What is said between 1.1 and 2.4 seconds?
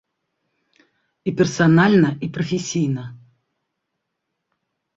І персанальна, і